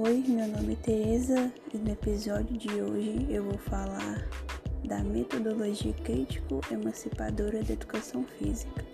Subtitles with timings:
[0.00, 4.28] Oi, meu nome é Tereza e no episódio de hoje eu vou falar
[4.84, 8.84] da metodologia crítico-emancipadora da educação física.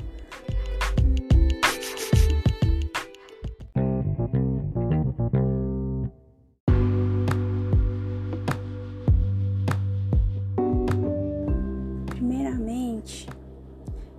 [12.07, 13.29] Primeiramente,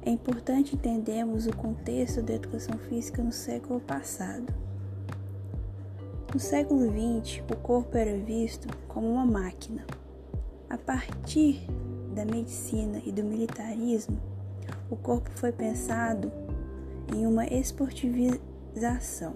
[0.04, 4.54] é importante entendermos o contexto da educação física no século passado.
[6.36, 9.86] No século XX, o corpo era visto como uma máquina.
[10.70, 11.66] A partir
[12.14, 14.20] da medicina e do militarismo,
[14.90, 16.30] o corpo foi pensado
[17.16, 19.34] em uma esportivização.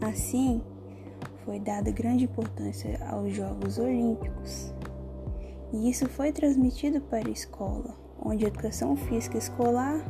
[0.00, 0.62] Assim,
[1.44, 4.72] foi dada grande importância aos Jogos Olímpicos.
[5.74, 10.02] E isso foi transmitido para a escola, onde a educação física escolar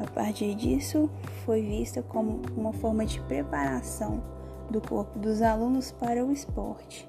[0.00, 1.10] a partir disso,
[1.44, 4.22] foi vista como uma forma de preparação
[4.70, 7.06] do corpo dos alunos para o esporte.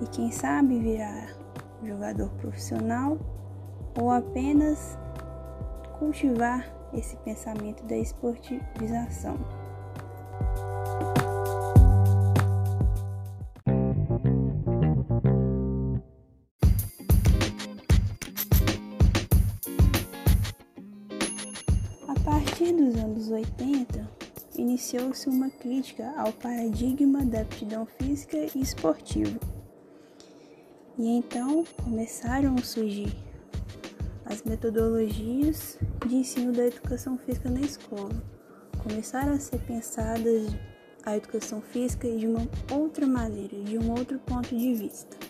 [0.00, 1.36] E quem sabe virar
[1.84, 3.18] jogador profissional
[4.00, 4.98] ou apenas
[5.98, 9.36] cultivar esse pensamento da esportivização.
[22.62, 24.08] Partir dos anos 80,
[24.56, 29.36] iniciou-se uma crítica ao paradigma da aptidão física e esportiva.
[30.96, 33.12] E então começaram a surgir
[34.26, 38.22] as metodologias de ensino da educação física na escola.
[38.80, 40.54] Começaram a ser pensadas
[41.04, 45.21] a educação física de uma outra maneira, de um outro ponto de vista.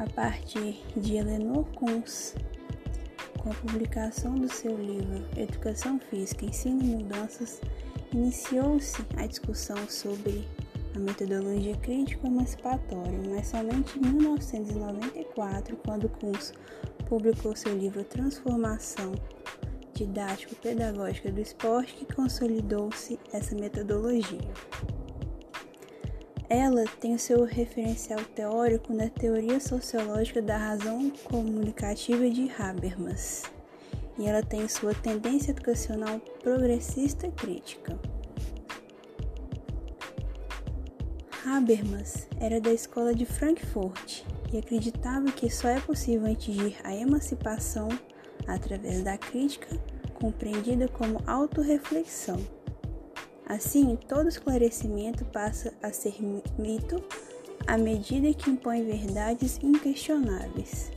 [0.00, 2.34] A partir de Eleanor Kunz,
[3.38, 7.60] com a publicação do seu livro Educação Física, Ensino e Mudanças,
[8.10, 10.48] iniciou-se a discussão sobre
[10.96, 16.54] a metodologia crítico-emancipatória, mas somente em 1994, quando Kunz
[17.06, 19.12] publicou seu livro Transformação
[19.92, 24.50] Didático-Pedagógica do Esporte, que consolidou-se essa metodologia.
[26.52, 33.44] Ela tem o seu referencial teórico na teoria sociológica da razão comunicativa de Habermas,
[34.18, 37.96] e ela tem sua tendência educacional progressista crítica.
[41.46, 47.88] Habermas era da escola de Frankfurt e acreditava que só é possível atingir a emancipação
[48.48, 49.68] através da crítica,
[50.14, 52.59] compreendida como autorreflexão.
[53.50, 56.14] Assim, todo esclarecimento passa a ser
[56.56, 57.02] mito
[57.66, 60.92] à medida que impõe verdades inquestionáveis,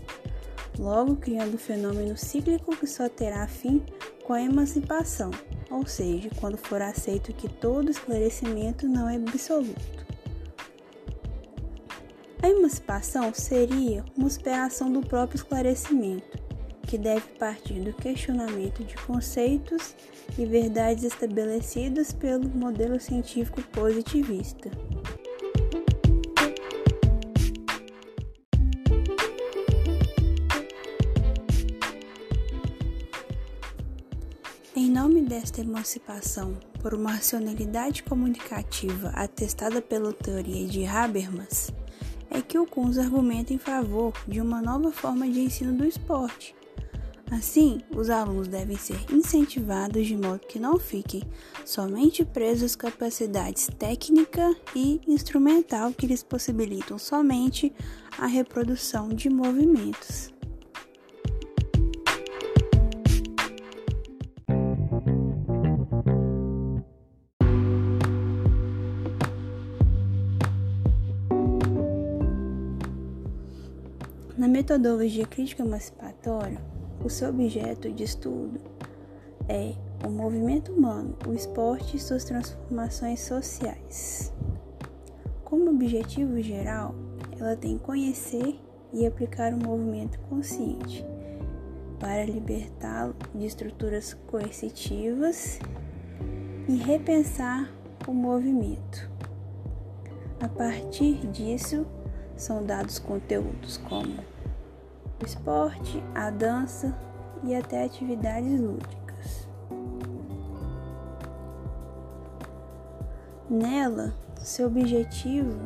[0.78, 3.84] logo criando um fenômeno cíclico que só terá fim
[4.24, 5.32] com a emancipação,
[5.72, 10.06] ou seja, quando for aceito que todo esclarecimento não é absoluto.
[12.40, 16.38] A emancipação seria uma superação do próprio esclarecimento,
[16.94, 19.96] que deve partir do questionamento de conceitos
[20.38, 24.70] e verdades estabelecidas pelo modelo científico positivista.
[34.76, 41.72] Em nome desta emancipação por uma racionalidade comunicativa atestada pela teoria de Habermas,
[42.30, 46.54] é que o Kunz argumenta em favor de uma nova forma de ensino do esporte,
[47.34, 51.24] Assim, os alunos devem ser incentivados de modo que não fiquem
[51.66, 57.74] somente presos às capacidades técnica e instrumental que lhes possibilitam somente
[58.20, 60.32] a reprodução de movimentos.
[74.38, 76.62] Na metodologia crítica emancipatória,
[77.04, 78.60] o seu objeto de estudo
[79.50, 79.74] é
[80.06, 84.34] o movimento humano, o esporte e suas transformações sociais.
[85.44, 86.96] Como objetivo geral,
[87.38, 88.58] ela tem conhecer
[88.94, 91.06] e aplicar o um movimento consciente
[92.00, 95.60] para libertá-lo de estruturas coercitivas
[96.70, 97.70] e repensar
[98.08, 99.10] o movimento.
[100.40, 101.86] A partir disso,
[102.36, 104.33] são dados conteúdos como
[105.22, 106.96] o esporte, a dança
[107.44, 109.48] e até atividades lúdicas.
[113.50, 115.60] Nela, seu objetivo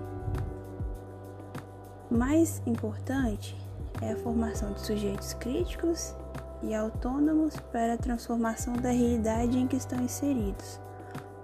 [2.09, 3.55] mais importante
[4.01, 6.15] é a formação de sujeitos críticos
[6.63, 10.79] e autônomos para a transformação da realidade em que estão inseridos,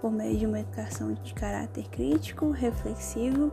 [0.00, 3.52] por meio de uma educação de caráter crítico, reflexivo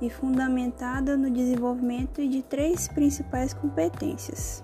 [0.00, 4.62] e fundamentada no desenvolvimento de três principais competências.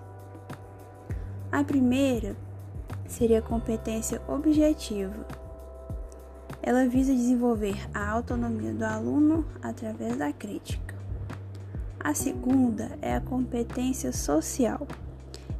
[1.50, 2.36] A primeira
[3.06, 5.26] seria a competência objetiva.
[6.62, 10.94] Ela visa desenvolver a autonomia do aluno através da crítica.
[11.98, 14.86] A segunda é a competência social.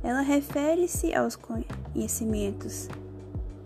[0.02, 2.88] Ela refere-se aos conhecimentos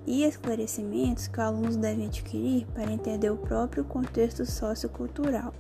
[0.07, 5.53] e esclarecimentos que os alunos devem adquirir para entender o próprio contexto sociocultural.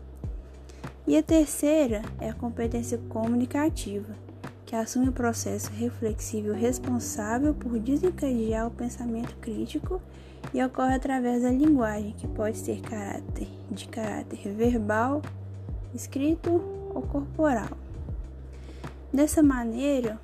[1.06, 4.12] E a terceira é a competência comunicativa,
[4.64, 10.03] que assume o processo reflexivo responsável por desencadear o pensamento crítico
[10.53, 15.23] e ocorre através da linguagem, que pode ser caráter, de caráter verbal,
[15.94, 16.50] escrito
[16.93, 17.70] ou corporal.
[19.12, 20.20] Dessa maneira,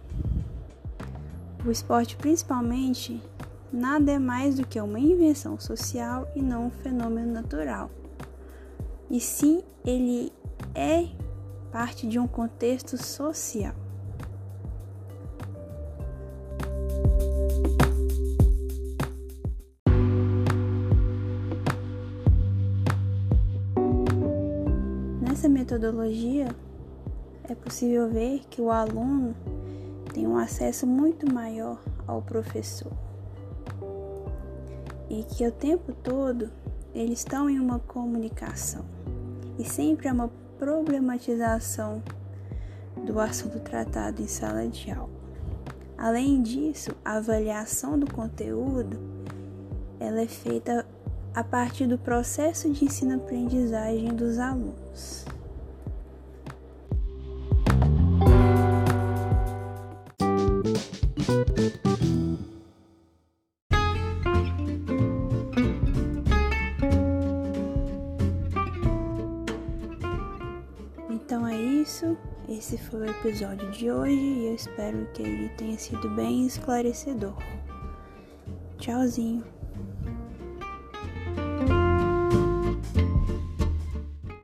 [1.65, 3.23] o esporte principalmente
[3.73, 7.89] nada é mais do que uma invenção social e não um fenômeno natural.
[9.09, 10.33] E sim, ele
[10.75, 11.09] é
[11.71, 13.75] parte de um contexto social.
[25.21, 26.49] Nessa metodologia,
[27.49, 29.35] é possível ver que o aluno
[30.13, 32.93] tem um acesso muito maior ao professor
[35.11, 36.51] e que o tempo todo
[36.95, 38.85] eles estão em uma comunicação
[39.59, 40.31] e sempre há uma
[40.63, 42.01] problematização
[43.05, 45.11] do assunto tratado em sala de aula.
[45.99, 48.97] Além disso, a avaliação do conteúdo
[49.99, 50.87] ela é feita
[51.35, 55.25] a partir do processo de ensino-aprendizagem dos alunos.
[71.33, 72.15] Então é isso.
[72.47, 77.35] Esse foi o episódio de hoje e eu espero que ele tenha sido bem esclarecedor.
[78.77, 79.43] Tchauzinho.